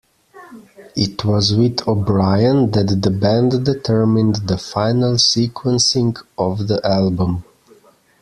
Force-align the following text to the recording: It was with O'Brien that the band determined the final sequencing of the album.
It 0.95 1.23
was 1.25 1.53
with 1.55 1.87
O'Brien 1.87 2.71
that 2.71 3.03
the 3.03 3.11
band 3.11 3.63
determined 3.63 4.37
the 4.47 4.57
final 4.57 5.13
sequencing 5.19 6.17
of 6.39 6.67
the 6.67 6.81
album. 6.83 7.43